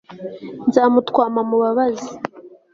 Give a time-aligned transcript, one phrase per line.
[0.67, 2.09] nzamutwama mubabaze